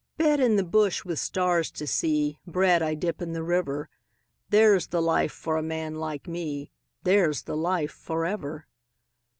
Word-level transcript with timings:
Bed 0.17 0.39
in 0.39 0.55
the 0.55 0.63
bush 0.63 1.05
with 1.05 1.19
stars 1.19 1.69
to 1.69 1.85
see, 1.85 2.39
Bread 2.47 2.81
I 2.81 2.95
dip 2.95 3.21
in 3.21 3.33
the 3.33 3.43
river 3.43 3.87
There's 4.49 4.87
the 4.87 4.99
life 4.99 5.31
for 5.31 5.57
a 5.57 5.61
man 5.61 5.93
like 5.93 6.27
me, 6.27 6.71
There's 7.03 7.43
the 7.43 7.55
life 7.55 7.91
for 7.91 8.25
ever. 8.25 8.65